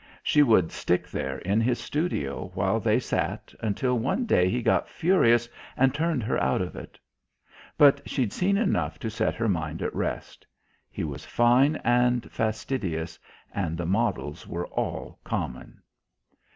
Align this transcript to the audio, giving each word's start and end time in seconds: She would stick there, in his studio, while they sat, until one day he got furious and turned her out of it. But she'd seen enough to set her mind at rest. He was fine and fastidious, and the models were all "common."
She 0.23 0.41
would 0.41 0.71
stick 0.71 1.07
there, 1.07 1.37
in 1.37 1.61
his 1.61 1.77
studio, 1.77 2.49
while 2.55 2.79
they 2.79 2.99
sat, 2.99 3.53
until 3.59 3.99
one 3.99 4.25
day 4.25 4.49
he 4.49 4.63
got 4.63 4.89
furious 4.89 5.47
and 5.77 5.93
turned 5.93 6.23
her 6.23 6.41
out 6.41 6.59
of 6.59 6.75
it. 6.75 6.97
But 7.77 8.09
she'd 8.09 8.33
seen 8.33 8.57
enough 8.57 8.97
to 8.97 9.11
set 9.11 9.35
her 9.35 9.47
mind 9.47 9.83
at 9.83 9.93
rest. 9.93 10.47
He 10.89 11.03
was 11.03 11.23
fine 11.23 11.75
and 11.83 12.31
fastidious, 12.31 13.19
and 13.53 13.77
the 13.77 13.85
models 13.85 14.47
were 14.47 14.65
all 14.69 15.19
"common." 15.23 15.83